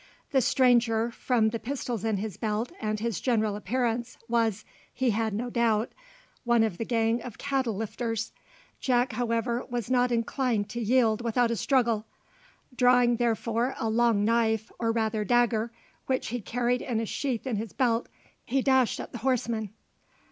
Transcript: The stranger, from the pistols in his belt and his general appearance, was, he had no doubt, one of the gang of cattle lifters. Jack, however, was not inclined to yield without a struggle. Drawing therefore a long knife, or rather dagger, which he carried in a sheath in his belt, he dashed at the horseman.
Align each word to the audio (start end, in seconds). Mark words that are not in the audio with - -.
The 0.31 0.41
stranger, 0.41 1.11
from 1.11 1.49
the 1.49 1.59
pistols 1.59 2.03
in 2.03 2.17
his 2.17 2.35
belt 2.35 2.71
and 2.81 2.99
his 2.99 3.21
general 3.21 3.55
appearance, 3.55 4.17
was, 4.27 4.65
he 4.91 5.11
had 5.11 5.31
no 5.31 5.51
doubt, 5.51 5.91
one 6.43 6.63
of 6.63 6.79
the 6.79 6.85
gang 6.85 7.21
of 7.21 7.37
cattle 7.37 7.75
lifters. 7.75 8.31
Jack, 8.79 9.13
however, 9.13 9.63
was 9.69 9.91
not 9.91 10.11
inclined 10.11 10.69
to 10.69 10.81
yield 10.81 11.21
without 11.23 11.51
a 11.51 11.55
struggle. 11.55 12.07
Drawing 12.75 13.17
therefore 13.17 13.75
a 13.79 13.91
long 13.91 14.25
knife, 14.25 14.71
or 14.79 14.91
rather 14.91 15.23
dagger, 15.23 15.71
which 16.07 16.29
he 16.29 16.41
carried 16.41 16.81
in 16.81 16.99
a 16.99 17.05
sheath 17.05 17.45
in 17.45 17.57
his 17.57 17.71
belt, 17.71 18.09
he 18.43 18.63
dashed 18.63 18.99
at 18.99 19.11
the 19.11 19.19
horseman. 19.19 19.69